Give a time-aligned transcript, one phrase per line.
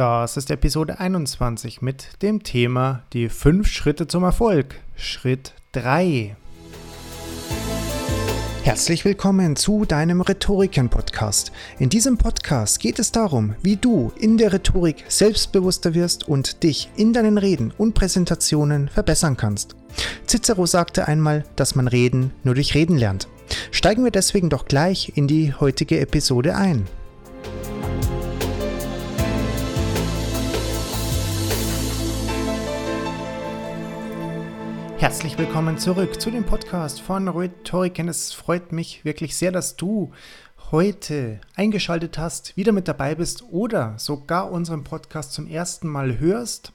[0.00, 4.76] Das ist Episode 21 mit dem Thema die 5 Schritte zum Erfolg.
[4.96, 6.36] Schritt 3.
[8.62, 11.52] Herzlich willkommen zu deinem Rhetoriken-Podcast.
[11.78, 16.88] In diesem Podcast geht es darum, wie du in der Rhetorik selbstbewusster wirst und dich
[16.96, 19.76] in deinen Reden und Präsentationen verbessern kannst.
[20.26, 23.28] Cicero sagte einmal, dass man Reden nur durch Reden lernt.
[23.70, 26.86] Steigen wir deswegen doch gleich in die heutige Episode ein.
[35.00, 38.06] Herzlich willkommen zurück zu dem Podcast von Rhetoriken.
[38.06, 40.12] Es freut mich wirklich sehr, dass du
[40.72, 46.74] heute eingeschaltet hast, wieder mit dabei bist oder sogar unseren Podcast zum ersten Mal hörst.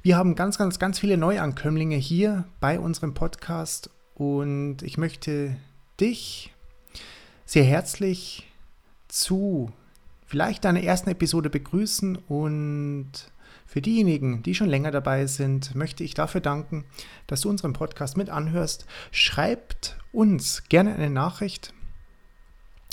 [0.00, 5.54] Wir haben ganz, ganz, ganz viele Neuankömmlinge hier bei unserem Podcast und ich möchte
[6.00, 6.54] dich
[7.44, 8.50] sehr herzlich
[9.08, 9.70] zu
[10.24, 13.29] vielleicht deiner ersten Episode begrüßen und
[13.70, 16.84] für diejenigen, die schon länger dabei sind, möchte ich dafür danken,
[17.28, 18.84] dass du unseren Podcast mit anhörst.
[19.12, 21.72] Schreibt uns gerne eine Nachricht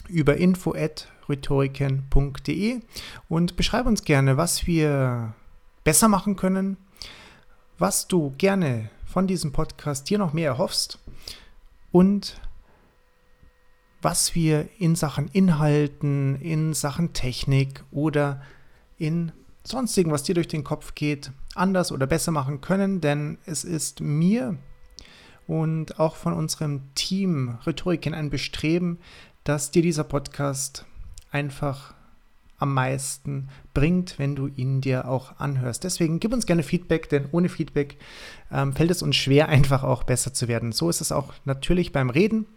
[0.08, 2.82] über info@rhetoriken.de
[3.28, 5.34] und beschreib uns gerne, was wir
[5.84, 6.78] besser machen können,
[7.80, 11.00] was du gerne von diesem Podcast dir noch mehr erhoffst
[11.92, 12.40] und
[14.04, 18.44] was wir in Sachen Inhalten, in Sachen Technik oder
[19.00, 19.32] in
[19.70, 24.02] sonstigen, was dir durch den Kopf geht, anders oder besser machen können, denn es ist
[24.02, 24.58] mir
[25.48, 29.00] und auch von unserem Team Rhetoriken ein Bestreben,
[29.44, 30.86] dass dir dieser Podcast
[31.32, 31.94] einfach
[32.58, 35.84] am meisten bringt, wenn du ihn dir auch anhörst.
[35.84, 37.98] Deswegen gib uns gerne Feedback, denn ohne Feedback
[38.52, 40.72] ähm, fällt es uns schwer, einfach auch besser zu werden.
[40.72, 42.48] So ist es auch natürlich beim Reden.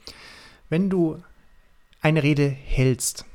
[0.69, 1.23] Wenn du
[2.01, 3.27] eine Rede hältst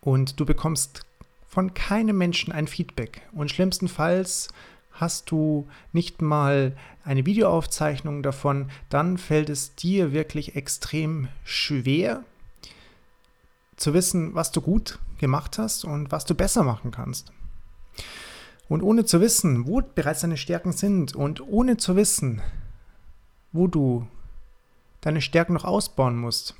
[0.00, 1.06] und du bekommst
[1.52, 3.20] von keinem Menschen ein Feedback.
[3.32, 4.48] Und schlimmstenfalls
[4.90, 12.24] hast du nicht mal eine Videoaufzeichnung davon, dann fällt es dir wirklich extrem schwer
[13.76, 17.32] zu wissen, was du gut gemacht hast und was du besser machen kannst.
[18.70, 22.40] Und ohne zu wissen, wo bereits deine Stärken sind und ohne zu wissen,
[23.52, 24.06] wo du
[25.02, 26.54] deine Stärken noch ausbauen musst,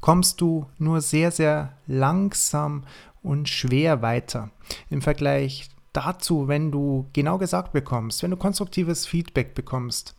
[0.00, 2.84] kommst du nur sehr, sehr langsam
[3.22, 4.50] und schwer weiter.
[4.88, 10.14] Im Vergleich dazu, wenn du genau gesagt bekommst, wenn du konstruktives Feedback bekommst,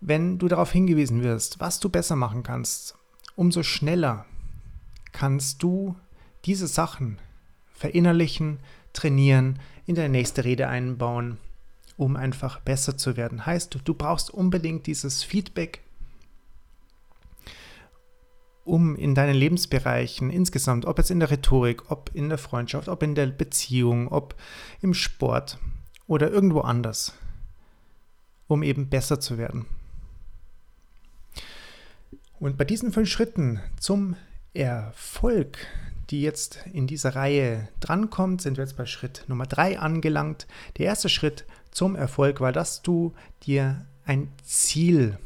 [0.00, 2.96] wenn du darauf hingewiesen wirst, was du besser machen kannst,
[3.36, 4.26] umso schneller
[5.12, 5.96] kannst du
[6.44, 7.18] diese Sachen
[7.72, 8.58] verinnerlichen,
[8.92, 11.38] trainieren, in deine nächste Rede einbauen,
[11.96, 13.46] um einfach besser zu werden.
[13.46, 15.83] Heißt, du brauchst unbedingt dieses Feedback
[18.64, 23.02] um in deinen Lebensbereichen insgesamt, ob jetzt in der Rhetorik, ob in der Freundschaft, ob
[23.02, 24.34] in der Beziehung, ob
[24.80, 25.58] im Sport
[26.06, 27.14] oder irgendwo anders,
[28.46, 29.66] um eben besser zu werden.
[32.40, 34.16] Und bei diesen fünf Schritten zum
[34.52, 35.58] Erfolg,
[36.10, 40.46] die jetzt in dieser Reihe drankommt, sind wir jetzt bei Schritt Nummer drei angelangt.
[40.78, 43.14] Der erste Schritt zum Erfolg war, dass du
[43.44, 45.18] dir ein Ziel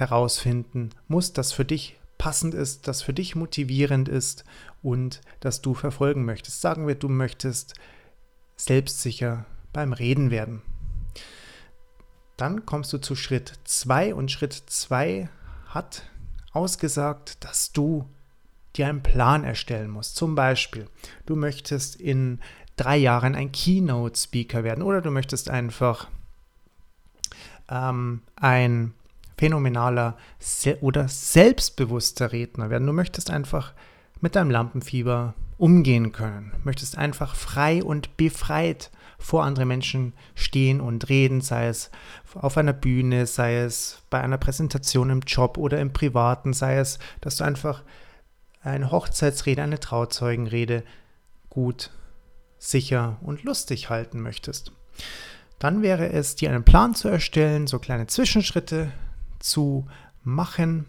[0.00, 4.44] herausfinden musst, das für dich passend ist, das für dich motivierend ist
[4.82, 6.60] und das du verfolgen möchtest.
[6.60, 7.74] Sagen wir, du möchtest
[8.56, 10.62] selbstsicher beim Reden werden.
[12.36, 15.28] Dann kommst du zu Schritt 2 und Schritt 2
[15.66, 16.10] hat
[16.52, 18.08] ausgesagt, dass du
[18.76, 20.16] dir einen Plan erstellen musst.
[20.16, 20.88] Zum Beispiel,
[21.26, 22.40] du möchtest in
[22.76, 26.08] drei Jahren ein Keynote-Speaker werden oder du möchtest einfach
[27.68, 28.94] ähm, ein
[29.40, 30.18] phänomenaler
[30.82, 32.86] oder selbstbewusster Redner werden.
[32.86, 33.72] Du möchtest einfach
[34.20, 36.52] mit deinem Lampenfieber umgehen können.
[36.62, 41.90] Möchtest einfach frei und befreit vor andere Menschen stehen und reden, sei es
[42.34, 46.98] auf einer Bühne, sei es bei einer Präsentation im Job oder im Privaten, sei es,
[47.22, 47.82] dass du einfach
[48.60, 50.84] eine Hochzeitsrede, eine Trauzeugenrede
[51.48, 51.92] gut,
[52.58, 54.72] sicher und lustig halten möchtest.
[55.58, 58.92] Dann wäre es, dir einen Plan zu erstellen, so kleine Zwischenschritte
[59.40, 59.86] zu
[60.22, 60.86] machen.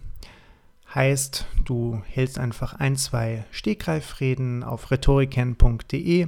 [0.93, 6.27] Heißt, du hältst einfach ein, zwei Stegreifreden auf rhetoriken.de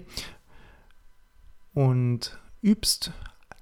[1.73, 3.11] und übst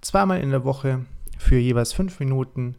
[0.01, 1.05] zweimal in der Woche
[1.37, 2.77] für jeweils fünf Minuten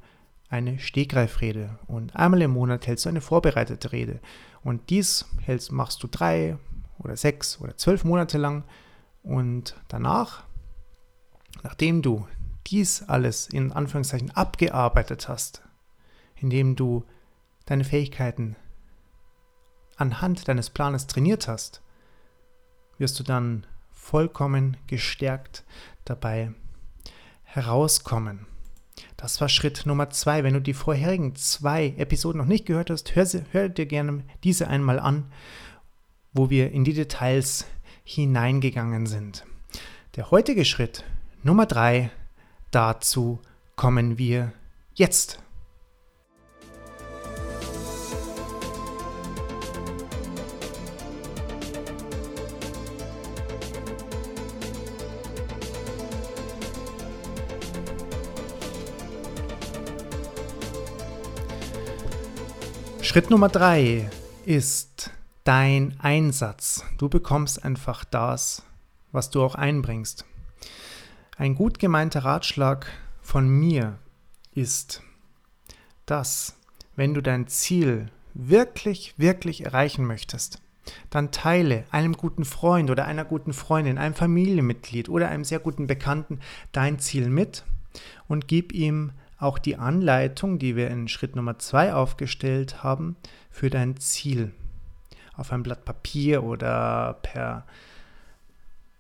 [0.49, 4.21] eine Stegreifrede und einmal im Monat hältst du eine vorbereitete Rede.
[4.63, 6.59] Und dies hältst, machst du drei
[6.99, 8.65] oder sechs oder zwölf Monate lang
[9.23, 10.45] und danach,
[11.63, 12.27] nachdem du
[12.67, 15.63] dies alles in Anführungszeichen abgearbeitet hast,
[16.43, 17.05] indem du
[17.67, 18.57] deine Fähigkeiten
[19.97, 21.83] anhand deines Planes trainiert hast,
[22.99, 25.65] wirst du dann vollkommen gestärkt
[26.05, 26.53] dabei
[27.45, 28.47] herauskommen.
[29.17, 30.43] Das war Schritt Nummer zwei.
[30.43, 34.69] Wenn du die vorherigen zwei Episoden noch nicht gehört hast, hör, hör dir gerne diese
[34.69, 35.31] einmal an,
[36.33, 37.67] wo wir in die Details
[38.05, 39.45] hineingegangen sind.
[40.17, 41.05] Der heutige Schritt
[41.43, 42.11] Nummer drei,
[42.71, 43.41] dazu
[43.77, 44.53] kommen wir
[44.95, 45.42] jetzt.
[63.13, 64.09] Schritt Nummer drei
[64.47, 65.11] ist
[65.45, 66.83] dein Einsatz.
[66.97, 68.63] Du bekommst einfach das,
[69.11, 70.25] was du auch einbringst.
[71.37, 72.87] Ein gut gemeinter Ratschlag
[73.21, 73.99] von mir
[74.55, 75.03] ist,
[76.07, 76.57] dass
[76.97, 80.63] wenn du dein Ziel wirklich, wirklich erreichen möchtest,
[81.11, 85.87] dann teile einem guten Freund oder einer guten Freundin, einem Familienmitglied oder einem sehr guten
[85.87, 86.41] Bekannten
[86.73, 87.63] dein Ziel mit
[88.27, 93.17] und gib ihm auch die Anleitung, die wir in Schritt Nummer 2 aufgestellt haben,
[93.51, 94.53] für dein Ziel.
[95.37, 97.67] Auf einem Blatt Papier oder per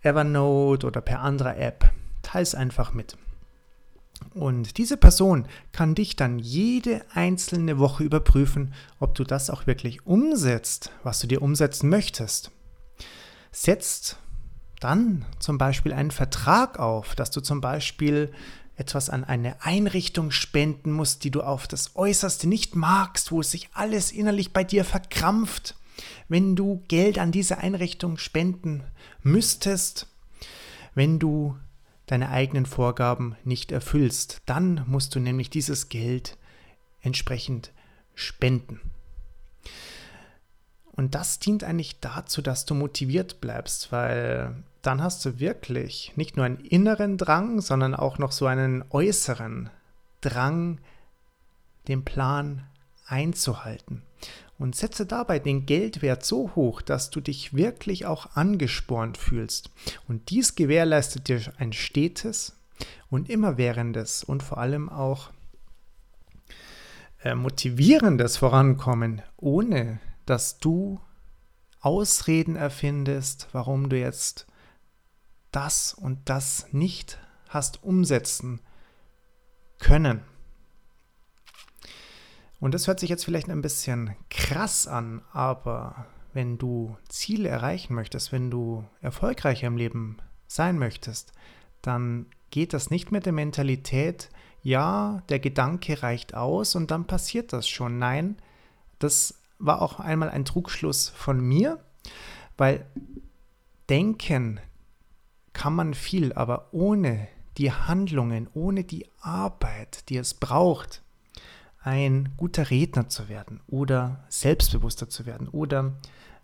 [0.02, 1.90] Evernote oder per anderer App.
[2.22, 3.16] Teil es einfach mit.
[4.34, 10.06] Und diese Person kann dich dann jede einzelne Woche überprüfen, ob du das auch wirklich
[10.06, 12.50] umsetzt, was du dir umsetzen möchtest.
[13.50, 14.18] Setzt
[14.80, 18.32] dann zum Beispiel einen Vertrag auf, dass du zum Beispiel
[18.82, 23.52] etwas an eine Einrichtung spenden musst, die du auf das Äußerste nicht magst, wo es
[23.52, 25.76] sich alles innerlich bei dir verkrampft,
[26.28, 28.82] wenn du Geld an diese Einrichtung spenden
[29.22, 30.08] müsstest,
[30.96, 31.56] wenn du
[32.06, 36.36] deine eigenen Vorgaben nicht erfüllst, dann musst du nämlich dieses Geld
[37.02, 37.70] entsprechend
[38.16, 38.80] spenden.
[40.90, 46.36] Und das dient eigentlich dazu, dass du motiviert bleibst, weil dann hast du wirklich nicht
[46.36, 49.70] nur einen inneren Drang, sondern auch noch so einen äußeren
[50.20, 50.80] Drang,
[51.88, 52.66] den Plan
[53.06, 54.02] einzuhalten.
[54.58, 59.70] Und setze dabei den Geldwert so hoch, dass du dich wirklich auch angespornt fühlst.
[60.06, 62.56] Und dies gewährleistet dir ein stetes
[63.10, 65.30] und immerwährendes und vor allem auch
[67.24, 71.00] äh, motivierendes Vorankommen, ohne dass du
[71.80, 74.46] Ausreden erfindest, warum du jetzt
[75.52, 77.18] das und das nicht
[77.48, 78.60] hast umsetzen
[79.78, 80.22] können.
[82.60, 87.94] Und das hört sich jetzt vielleicht ein bisschen krass an, aber wenn du Ziele erreichen
[87.94, 91.32] möchtest, wenn du erfolgreicher im Leben sein möchtest,
[91.82, 94.30] dann geht das nicht mit der Mentalität,
[94.62, 97.98] ja, der Gedanke reicht aus und dann passiert das schon.
[97.98, 98.36] Nein,
[99.00, 101.80] das war auch einmal ein Trugschluss von mir,
[102.56, 102.86] weil
[103.90, 104.60] Denken
[105.52, 107.28] kann man viel, aber ohne
[107.58, 111.02] die Handlungen, ohne die Arbeit, die es braucht,
[111.82, 115.94] ein guter Redner zu werden oder selbstbewusster zu werden oder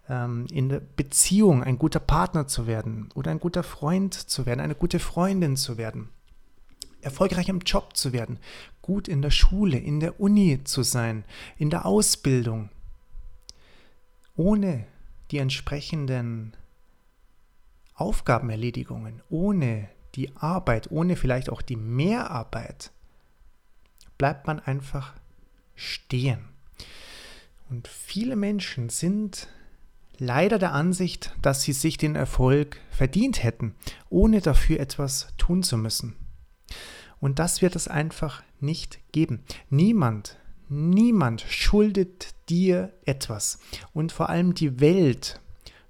[0.08, 4.60] ähm, in der Beziehung ein guter Partner zu werden oder ein guter Freund zu werden,
[4.60, 6.08] eine gute Freundin zu werden,
[7.00, 8.38] erfolgreich im Job zu werden,
[8.82, 11.25] gut in der Schule, in der Uni zu sein,
[11.56, 12.70] in der Ausbildung,
[14.34, 14.87] ohne
[15.31, 16.55] die entsprechenden
[17.98, 22.93] Aufgabenerledigungen, ohne die Arbeit, ohne vielleicht auch die Mehrarbeit,
[24.17, 25.14] bleibt man einfach
[25.74, 26.48] stehen.
[27.69, 29.48] Und viele Menschen sind
[30.17, 33.74] leider der Ansicht, dass sie sich den Erfolg verdient hätten,
[34.08, 36.14] ohne dafür etwas tun zu müssen.
[37.20, 39.43] Und das wird es einfach nicht geben.
[39.70, 40.38] Niemand,
[40.69, 43.58] niemand schuldet dir etwas.
[43.93, 45.40] Und vor allem die Welt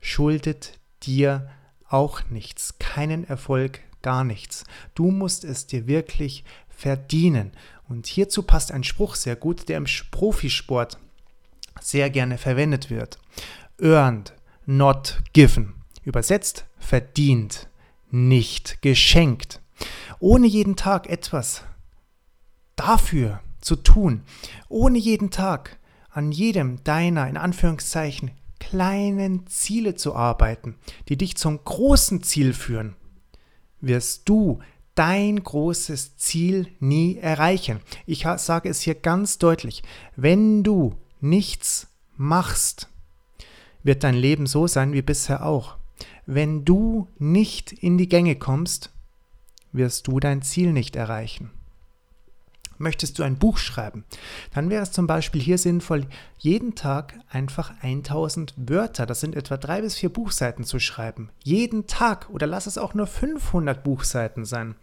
[0.00, 1.57] schuldet dir etwas
[1.88, 4.64] auch nichts, keinen Erfolg, gar nichts.
[4.94, 7.52] Du musst es dir wirklich verdienen.
[7.88, 10.98] Und hierzu passt ein Spruch sehr gut, der im Profisport
[11.80, 13.18] sehr gerne verwendet wird.
[13.80, 14.34] Earned,
[14.66, 15.74] not given.
[16.04, 17.68] Übersetzt, verdient,
[18.10, 19.60] nicht geschenkt.
[20.20, 21.64] Ohne jeden Tag etwas
[22.76, 24.22] dafür zu tun,
[24.68, 25.78] ohne jeden Tag
[26.10, 30.76] an jedem deiner in Anführungszeichen kleinen Ziele zu arbeiten,
[31.08, 32.96] die dich zum großen Ziel führen,
[33.80, 34.60] wirst du
[34.94, 37.80] dein großes Ziel nie erreichen.
[38.06, 39.82] Ich sage es hier ganz deutlich,
[40.16, 41.86] wenn du nichts
[42.16, 42.88] machst,
[43.84, 45.76] wird dein Leben so sein wie bisher auch.
[46.26, 48.90] Wenn du nicht in die Gänge kommst,
[49.72, 51.50] wirst du dein Ziel nicht erreichen.
[52.78, 54.04] Möchtest du ein Buch schreiben?
[54.54, 56.06] Dann wäre es zum Beispiel hier sinnvoll,
[56.38, 61.30] jeden Tag einfach 1000 Wörter, das sind etwa drei bis vier Buchseiten zu schreiben.
[61.42, 64.76] Jeden Tag oder lass es auch nur 500 Buchseiten sein.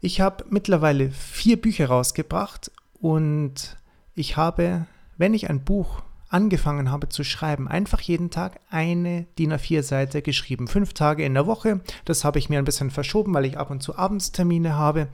[0.00, 2.70] Ich habe mittlerweile vier Bücher rausgebracht
[3.00, 3.76] und
[4.14, 9.52] ich habe, wenn ich ein Buch angefangen habe zu schreiben, einfach jeden Tag eine DIN
[9.52, 10.68] A4-Seite geschrieben.
[10.68, 11.80] Fünf Tage in der Woche.
[12.04, 15.08] Das habe ich mir ein bisschen verschoben, weil ich ab und zu Abendstermine habe.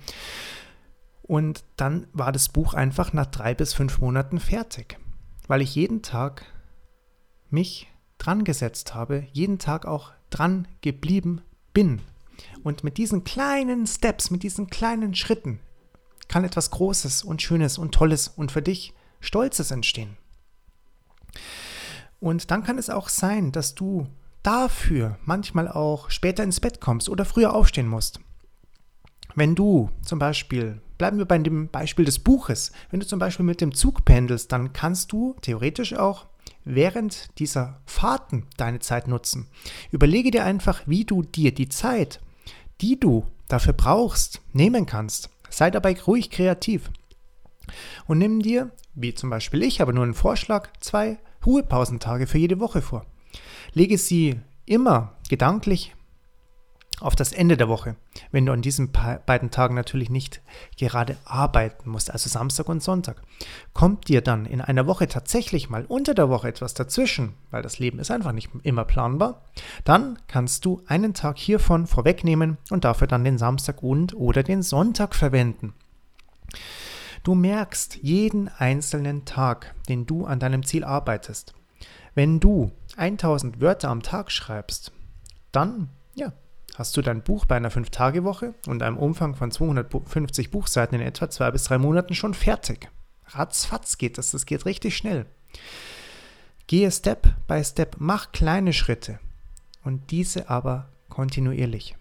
[1.27, 4.99] Und dann war das Buch einfach nach drei bis fünf Monaten fertig,
[5.49, 6.45] weil ich jeden Tag
[7.49, 11.41] mich dran gesetzt habe, jeden Tag auch dran geblieben
[11.73, 12.03] bin.
[12.63, 15.61] Und mit diesen kleinen Steps, mit diesen kleinen Schritten
[16.29, 20.17] kann etwas Großes und Schönes und Tolles und für dich Stolzes entstehen.
[22.21, 24.07] Und dann kann es auch sein, dass du
[24.43, 28.21] dafür manchmal auch später ins Bett kommst oder früher aufstehen musst.
[29.35, 33.45] Wenn du zum Beispiel, bleiben wir bei dem Beispiel des Buches, wenn du zum Beispiel
[33.45, 36.25] mit dem Zug pendelst, dann kannst du theoretisch auch
[36.65, 39.49] während dieser Fahrten deine Zeit nutzen.
[39.91, 42.23] Überlege dir einfach, wie du dir die Zeit,
[42.81, 45.29] die du dafür brauchst, nehmen kannst.
[45.51, 46.91] Sei dabei ruhig kreativ.
[48.07, 52.61] Und nimm dir, wie zum Beispiel ich, aber nur einen Vorschlag, zwei Ruhepausentage für jede
[52.61, 53.05] Woche vor.
[53.75, 55.95] Lege sie immer gedanklich
[57.01, 57.97] auf das Ende der Woche,
[58.31, 60.41] wenn du an diesen beiden Tagen natürlich nicht
[60.79, 63.21] gerade arbeiten musst, also Samstag und Sonntag.
[63.73, 67.79] Kommt dir dann in einer Woche tatsächlich mal unter der Woche etwas dazwischen, weil das
[67.79, 69.43] Leben ist einfach nicht immer planbar,
[69.85, 74.63] dann kannst du einen Tag hiervon vorwegnehmen und dafür dann den Samstag und oder den
[74.63, 75.75] Sonntag verwenden.
[77.25, 81.55] Du merkst jeden einzelnen Tag, den du an deinem Ziel arbeitest.
[82.15, 84.93] Wenn du 1000 Wörter am Tag schreibst,
[85.51, 85.89] dann
[86.75, 91.31] hast du dein Buch bei einer 5-Tage-Woche und einem Umfang von 250 Buchseiten in etwa
[91.31, 92.91] zwei bis drei Monaten schon fertig.
[93.29, 95.27] Ratzfatz geht das, das geht richtig schnell.
[96.67, 99.21] Gehe Step by Step, mach kleine Schritte
[99.85, 101.97] und diese aber kontinuierlich,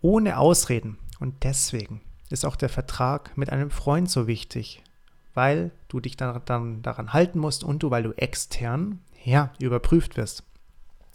[0.00, 0.98] ohne Ausreden.
[1.20, 2.00] Und deswegen
[2.30, 4.82] ist auch der Vertrag mit einem Freund so wichtig,
[5.34, 10.16] weil du dich dann, dann daran halten musst und du, weil du extern ja, überprüft
[10.16, 10.44] wirst.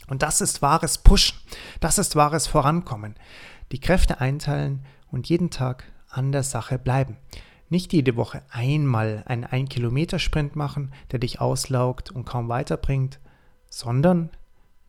[0.08, 1.38] Und das ist wahres Pushen.
[1.80, 3.16] Das ist wahres Vorankommen.
[3.72, 7.18] Die Kräfte einteilen und jeden Tag an der Sache bleiben.
[7.70, 13.20] Nicht jede Woche einmal einen 1-Kilometer-Sprint machen, der dich auslaugt und kaum weiterbringt,
[13.70, 14.30] sondern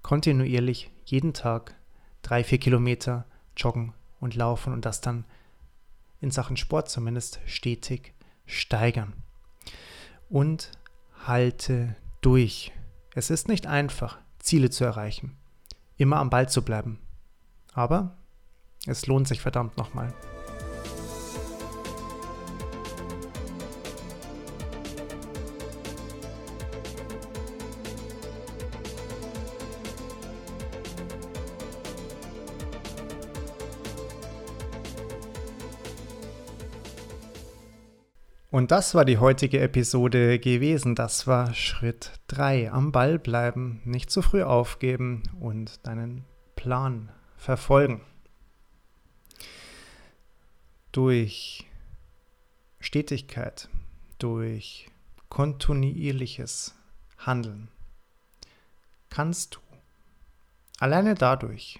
[0.02, 1.74] kontinuierlich jeden Tag
[2.24, 3.24] 3-4 Kilometer
[3.56, 5.24] joggen und laufen und das dann
[6.20, 8.14] in Sachen Sport zumindest stetig
[8.46, 9.14] steigern.
[10.28, 10.70] Und
[11.26, 12.72] halte durch.
[13.14, 14.18] Es ist nicht einfach.
[14.44, 15.36] Ziele zu erreichen.
[15.96, 16.98] Immer am Ball zu bleiben.
[17.72, 18.16] Aber
[18.86, 20.12] es lohnt sich verdammt nochmal.
[38.50, 40.94] Und das war die heutige Episode gewesen.
[40.94, 42.72] Das war Schritt 3.
[42.72, 46.24] Am Ball bleiben, nicht zu früh aufgeben und deinen
[46.56, 48.00] Plan verfolgen.
[50.90, 51.64] Durch
[52.80, 53.68] Stetigkeit,
[54.18, 54.88] durch
[55.28, 56.74] kontinuierliches
[57.18, 57.68] Handeln
[59.10, 59.60] kannst du
[60.80, 61.78] alleine dadurch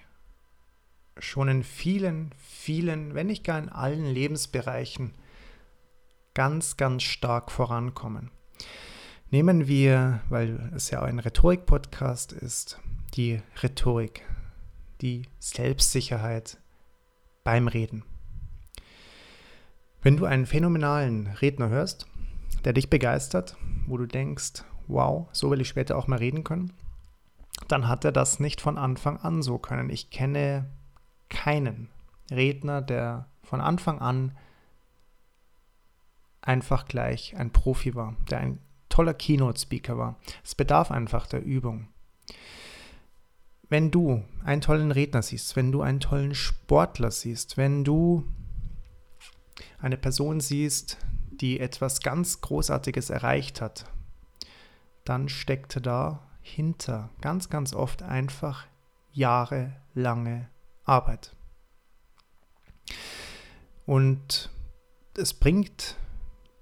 [1.17, 5.13] schon in vielen, vielen, wenn nicht gar in allen Lebensbereichen
[6.33, 8.31] ganz, ganz stark vorankommen.
[9.35, 12.79] Nehmen wir, weil es ja ein Rhetorik-Podcast ist,
[13.15, 14.25] die Rhetorik,
[15.01, 16.57] die Selbstsicherheit
[17.43, 18.05] beim Reden.
[20.01, 22.07] Wenn du einen phänomenalen Redner hörst,
[22.63, 26.71] der dich begeistert, wo du denkst, wow, so will ich später auch mal reden können,
[27.67, 29.89] dann hat er das nicht von Anfang an so können.
[29.89, 30.71] Ich kenne
[31.27, 31.89] keinen
[32.31, 34.37] Redner, der von Anfang an
[36.39, 38.59] einfach gleich ein Profi war, der ein
[38.95, 40.15] toller Keynote-Speaker war.
[40.41, 41.89] Es bedarf einfach der Übung.
[43.67, 48.23] Wenn du einen tollen Redner siehst, wenn du einen tollen Sportler siehst, wenn du
[49.81, 50.97] eine Person siehst,
[51.29, 53.83] die etwas ganz Großartiges erreicht hat,
[55.03, 58.65] dann steckt dahinter ganz, ganz oft einfach
[59.11, 60.47] jahrelange
[60.85, 61.35] Arbeit.
[63.85, 64.49] Und
[65.17, 65.97] es bringt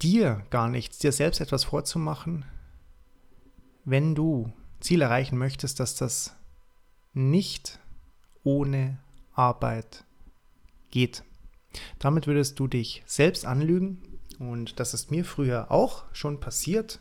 [0.03, 2.45] dir gar nichts, dir selbst etwas vorzumachen,
[3.85, 6.35] wenn du Ziel erreichen möchtest, dass das
[7.13, 7.79] nicht
[8.43, 8.99] ohne
[9.33, 10.05] Arbeit
[10.91, 11.23] geht.
[11.99, 16.99] Damit würdest du dich selbst anlügen Und das ist mir früher auch schon passiert,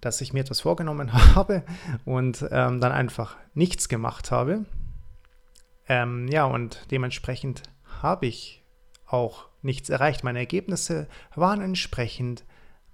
[0.00, 1.64] dass ich mir etwas vorgenommen habe
[2.04, 4.64] und ähm, dann einfach nichts gemacht habe.
[5.88, 7.62] Ähm, ja, und dementsprechend
[8.00, 8.64] habe ich
[9.06, 10.24] auch nichts erreicht.
[10.24, 12.44] Meine Ergebnisse waren entsprechend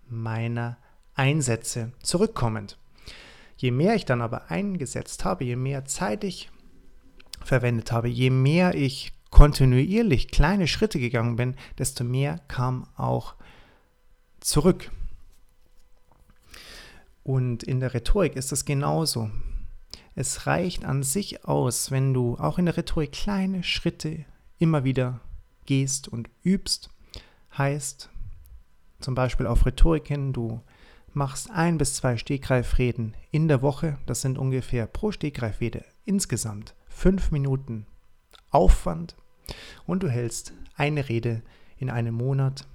[0.08, 0.78] meiner
[1.14, 2.78] Einsätze zurückkommend.
[3.56, 6.50] Je mehr ich dann aber eingesetzt habe, je mehr Zeit ich
[7.42, 13.34] verwendet habe, je mehr ich kontinuierlich kleine Schritte gegangen bin, desto mehr kam auch
[14.40, 14.90] zurück.
[17.22, 19.30] Und in der Rhetorik ist es genauso.
[20.14, 24.24] Es reicht an sich aus, wenn du auch in der Rhetorik kleine Schritte
[24.58, 25.20] immer wieder
[25.66, 26.90] gehst und übst.
[27.56, 28.10] Heißt
[29.00, 30.60] zum Beispiel auf Rhetoriken, du
[31.12, 33.98] machst ein bis zwei Stegreifreden in der Woche.
[34.06, 37.86] Das sind ungefähr pro Stegreifrede insgesamt fünf Minuten
[38.50, 39.16] Aufwand
[39.86, 41.42] und du hältst eine Rede
[41.76, 42.66] in einem Monat.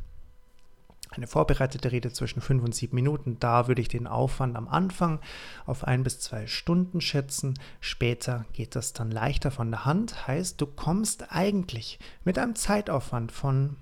[1.11, 3.37] Eine vorbereitete Rede zwischen fünf und sieben Minuten.
[3.39, 5.19] Da würde ich den Aufwand am Anfang
[5.65, 7.55] auf ein bis zwei Stunden schätzen.
[7.79, 10.27] Später geht das dann leichter von der Hand.
[10.27, 13.77] Heißt, du kommst eigentlich mit einem Zeitaufwand von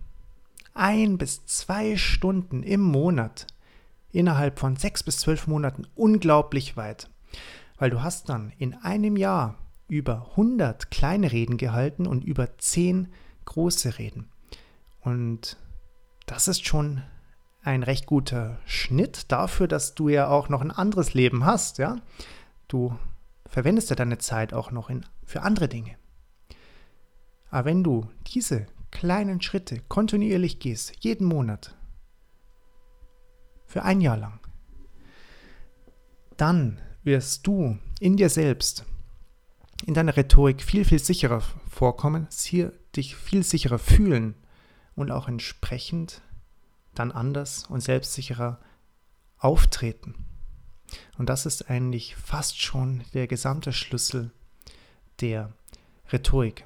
[0.73, 3.47] ein bis zwei Stunden im Monat
[4.11, 7.09] innerhalb von sechs bis zwölf Monaten unglaublich weit.
[7.77, 9.55] Weil du hast dann in einem Jahr
[9.89, 13.09] über 100 kleine Reden gehalten und über 10
[13.45, 14.29] große Reden.
[15.01, 15.57] Und
[16.25, 17.03] das ist schon
[17.67, 21.97] ein recht guter Schnitt dafür, dass du ja auch noch ein anderes Leben hast, ja?
[22.69, 22.97] Du
[23.45, 25.97] verwendest ja deine Zeit auch noch in, für andere Dinge.
[27.49, 31.75] Aber wenn du diese kleinen Schritte kontinuierlich gehst, jeden Monat,
[33.65, 34.39] für ein Jahr lang,
[36.37, 38.85] dann wirst du in dir selbst
[39.85, 42.29] in deiner Rhetorik viel, viel sicherer vorkommen,
[42.95, 44.35] dich viel sicherer fühlen
[44.95, 46.21] und auch entsprechend
[46.99, 48.59] dann anders und selbstsicherer
[49.37, 50.15] auftreten.
[51.17, 54.31] Und das ist eigentlich fast schon der gesamte Schlüssel
[55.19, 55.51] der
[56.11, 56.65] Rhetorik.